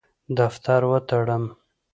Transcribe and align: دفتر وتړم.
دفتر 0.37 0.81
وتړم. 0.91 1.43